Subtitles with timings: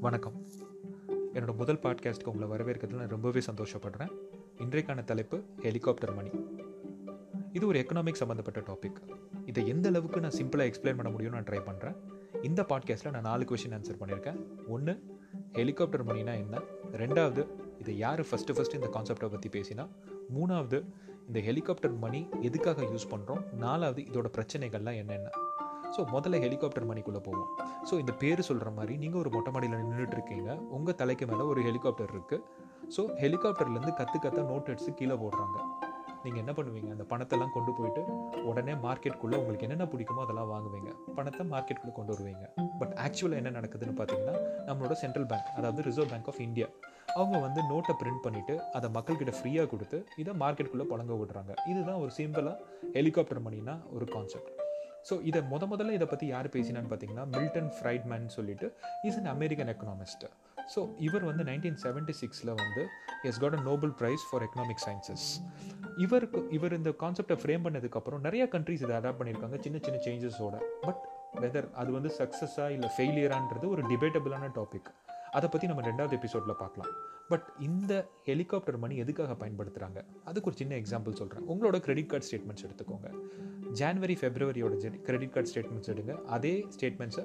[0.00, 0.46] வணக்கம்.
[1.34, 4.12] என்னோட முதல் பாட்காஸ்ட்டுக்கு உங்களை வரவேற்கிறதுல நான் ரொம்பவே சந்தோஷப்படுறேன்.
[4.58, 6.30] இன்றைக்கான தலைப்பு ஹெலிகாப்டர் மணி
[7.52, 8.96] இது ஒரு எக்கனாமிக் சம்மந்தப்பட்ட டாபிக்
[9.46, 11.96] இதை எந்த அளவுக்கு நான் சிம்பிளாக எக்ஸ்பிளைன் பண்ண முடியும்னு நான் ட்ரை பண்ணுறேன்
[12.42, 14.68] இந்த பாட்காஸ்ட்டில் நான் நாலு கொஷின் ஆன்சர் பண்ணியிருக்கேன்.
[14.68, 15.18] ஒன்று
[15.52, 16.60] ஹெலிகாப்டர் மணினா என்ன?
[16.92, 17.46] ரெண்டாவது
[17.78, 19.88] இதை யார் ஃபஸ்ட்டு ஃபஸ்ட்டு இந்த கான்செப்டை பற்றி பேசினா?
[20.34, 20.84] மூணாவது
[21.26, 25.30] இந்த ஹெலிகாப்டர் மணி எதுக்காக யூஸ் பண்ணுறோம் நாலாவது இதோட பிரச்சனைகள்லாம் என்னென்ன?
[25.96, 27.50] ஸோ முதல்ல ஹெலிகாப்டர் மணிக்குள்ளே போவோம்.
[27.88, 31.62] ஸோ இந்த பேர் சொல்கிற மாதிரி நீங்கள் ஒரு மொட்டை மாடியில் நின்றுட்டு இருக்கீங்க உங்கள் தலைக்கு மேலே ஒரு
[31.68, 32.44] ஹெலிகாப்டர் இருக்குது
[32.96, 35.58] ஸோ ஹெலிகாப்டர்லேருந்து கற்று கற்ற நோட் எடுத்து கீழே போடுறாங்க.
[36.24, 36.90] நீங்கள் என்ன பண்ணுவீங்க?
[36.94, 38.02] அந்த பணத்தெல்லாம் கொண்டு போயிட்டு
[38.48, 40.90] உடனே மார்க்கெட்டுக்குள்ளே உங்களுக்கு என்னென்ன பிடிக்குமோ அதெல்லாம் வாங்குவீங்க.
[41.18, 42.44] பணத்தை மார்க்கெட்டுக்குள்ளே கொண்டு வருவீங்க.
[42.80, 44.34] பட் ஆக்சுவலாக என்ன நடக்குதுன்னு பார்த்தீங்கன்னா
[44.68, 46.68] நம்மளோட சென்ட்ரல் பேங்க் அதாவது ரிசர்வ் பேங்க் ஆஃப் இந்தியா
[47.18, 51.54] அவங்க வந்து நோட்டை பிரிண்ட் பண்ணிவிட்டு அதை மக்கள்கிட்ட ஃப்ரீயாக கொடுத்து இதை மார்க்கெட்டுக்குள்ளே புழங்க விடுறாங்க.
[51.72, 52.56] இதுதான் ஒரு சிம்பிளாக
[52.98, 54.52] ஹெலிகாப்டர் மணினா ஒரு கான்செப்ட்
[55.08, 58.66] ஸோ இதை முத முதல்ல இதை பற்றி யார் பேசினான்னு பார்த்தீங்கன்னா மில்டன் ஃப்ரைட்மேன் சொல்லிட்டு
[59.02, 60.24] is an American economist
[60.74, 62.82] so இவர் வந்து நைன்டீன் செவன்டி சிக்ஸில் வந்து
[63.24, 65.26] has got a Nobel prize for economic sciences
[65.98, 71.00] இவருக்கு இவர் இந்த கான்செப்டை ஃப்ரேம் பண்ணதுக்கப்புறம் நிறைய கண்ட்ரிஸ் இதை அடாப்ட் பண்ணியிருக்காங்க சின்ன சின்ன சேஞ்சஸோட பட்
[71.40, 74.88] வெதர் அது வந்து சக்ஸஸாக இல்லை ஃபெயிலியரான்றது ஒரு டிபேட்டபிளான டாபிக்
[75.36, 76.92] அதை பற்றி நம்ம ரெண்டாவது எபிசோடில் பார்க்கலாம்.
[77.30, 77.92] பட் இந்த
[78.28, 83.10] ஹெலிகாப்டர் மணி எதுக்காக பயன்படுத்துகிறாங்க அதுக்கு ஒரு சின்ன எக்ஸாம்பிள் சொல்கிறேன் உங்களோட கிரெடிட் கார்டு ஸ்டேட்மெண்ட்ஸ் எடுத்துக்கோங்க.
[83.80, 84.74] ஜான்வரி ஃபெப்ரவரியோட
[85.08, 86.14] கிரெடிட் கார்டு ஸ்டேட்மெண்ட்ஸ் எடுங்க.
[86.36, 87.24] அதே ஸ்டேட்மெண்ட்ஸை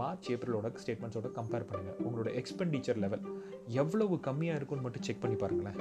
[0.00, 3.24] மார்ச் ஏப்ரலோட ஸ்டேட்மெண்ட்ஸோட கம்பேர் பண்ணுங்கள் உங்களோட எக்ஸ்பெண்டிச்சர் லெவல்
[3.82, 5.78] எவ்வளவு கம்மியாக இருக்குன்னு மட்டும் செக் பண்ணி பாருங்களேன்.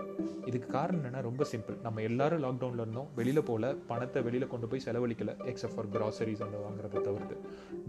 [0.50, 3.10] இதுக்கு காரணம் என்னென்னா ரொம்ப சிம்பிள் நம்ம எல்லாரும் லாக்டவுனில் இருந்தோம்.
[3.20, 3.74] வெளியில் போகல.
[3.92, 5.34] பணத்தை வெளியில் கொண்டு போய் செலவழிக்கல.
[5.52, 7.38] எக்ஸப்ட் ஃபார் கிராசரிஸ் அந்த வாங்குறத தவிர்த்து.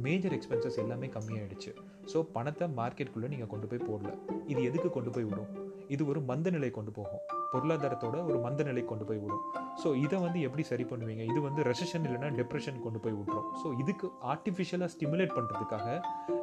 [0.07, 1.73] மேஜர் எக்ஸ்பென்சஸ் எல்லாமே கம்மியாயிடுச்சு.
[2.13, 4.13] ஸோ பணத்தை மார்க்கெட்டுக்குள்ளே நீங்கள் கொண்டு போய் போடல.
[4.53, 5.51] இது எதுக்கு கொண்டு போய் விடும்?
[5.95, 7.23] இது ஒரு மந்த நிலை கொண்டு போகும்.
[7.55, 9.43] பொருளாதாரத்தோட ஒரு மந்த நிலை கொண்டு போய் விடும்.
[9.83, 11.23] ஸோ இதை வந்து எப்படி சரி பண்ணுவீங்க?
[11.33, 15.87] இது வந்து ரெசஷன் இல்லைன்னா டிப்ரெஷன் கொண்டு போய் விட்றோம் ஸோ இதுக்கு ஆர்டிஃபிஷியலாக ஸ்டிமுலேட் பண்ணுறதுக்காக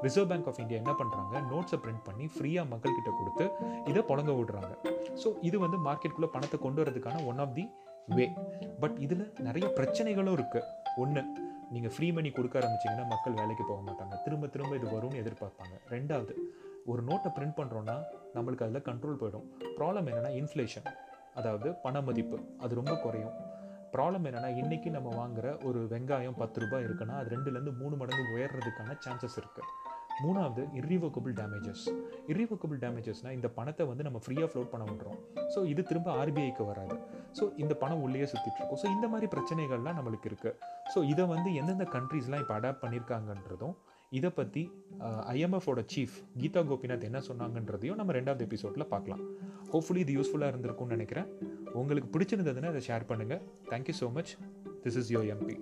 [0.05, 3.45] ரிசர்வ் பேங்க் ஆஃப் இந்தியா என்ன பண்ணுறாங்க நோட்ஸை பிரிண்ட் பண்ணி ஃப்ரீயாக மக்கள்கிட்ட கொடுத்து
[3.91, 4.71] இதை புழங்க விடுறாங்க.
[5.21, 7.65] ஸோ இது வந்து மார்க்கெட்டுக்குள்ளே பணத்தை கொண்டு வரதுக்கான one of the
[8.17, 8.25] way
[8.83, 10.67] but இதில் நிறைய பிரச்சனைகளும் இருக்குது
[11.03, 11.23] ஒன்று
[11.73, 14.15] நீங்கள் ஃப்ரீ மணி கொடுக்க ஆரம்பிச்சிங்கன்னா மக்கள் வேலைக்கு போக மாட்டாங்க.
[14.25, 15.75] திரும்ப திரும்ப இது வரும்னு எதிர்பார்ப்பாங்க.
[15.95, 16.35] ரெண்டாவது
[16.91, 17.95] ஒரு நோட்டை பிரிண்ட் பண்ணுறோன்னா
[18.35, 19.45] நம்மளுக்கு அதில் கண்ட்ரோல் போயிடும்.
[19.77, 20.87] ப்ராப்ளம் என்னென்னா இன்ஃப்ளேஷன்
[21.39, 23.35] அதாவது பண மதிப்பு அது ரொம்ப குறையும்.
[23.93, 28.95] ப்ராப்ளம் என்னென்னா இன்றைக்கி நம்ம வாங்குகிற ஒரு வெங்காயம் பத்து ரூபாய் இருக்குன்னா அது ரெண்டுலேருந்து மூணு மடங்கு உயர்றதுக்கான
[29.05, 29.67] சான்சஸ் இருக்குது
[30.23, 31.83] மூணாவது இர்ரிவோக்கபிள் டேமேஜஸ்
[32.31, 35.19] இர்ரிவோக்கபிள் டேமேஜஸ்னால் இந்த பணத்தை வந்து நம்ம ஃப்ரீயாக ஃப்ளோட் பண்ண விட்றோம்.
[35.53, 36.95] ஸோ இது திரும்ப ஆர்பிஐக்கு வராது.
[37.37, 38.81] ஸோ இந்த பணம் உள்ளே சுற்றிட்டு இருக்கும்.
[38.81, 40.57] ஸோ இந்த மாதிரி பிரச்சனைகள்லாம் நம்மளுக்கு இருக்குது
[40.95, 43.77] ஸோ இதை வந்து எந்தெந்த கண்ட்ரீஸ்லாம் இப்போ அடாப்ட் பண்ணியிருக்காங்கன்றதும்
[44.17, 44.61] இதை பற்றி
[45.33, 49.21] ஐஎம்எஃபோட சீஃப் கீதா கோபிநாத் என்ன சொன்னாங்கன்றதையும் நம்ம ரெண்டாவது எபிசோடில் பார்க்கலாம்.
[49.73, 51.27] ஹோப்ஃபுல்லி இது யூஸ்ஃபுல்லாக இருந்திருக்கும்னு நினைக்கிறேன்.
[51.73, 54.33] உங்களுக்கு பிடிச்சிருந்ததுன்னா அதை ஷேர் பண்ணுங்கள் thank you so much
[54.83, 55.57] this is your M P